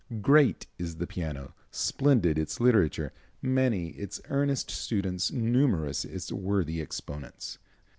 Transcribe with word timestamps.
Great 0.23 0.65
is 0.79 0.95
the 0.95 1.05
piano, 1.05 1.53
splendid 1.69 2.39
its 2.39 2.59
literature, 2.59 3.13
many 3.39 3.89
its 3.89 4.19
earnest 4.29 4.71
students, 4.71 5.31
numerous 5.31 6.05
its 6.05 6.31
worthy 6.31 6.81
exponents. 6.81 7.59